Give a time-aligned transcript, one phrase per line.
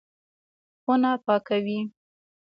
[0.81, 1.79] خونه پاکوي.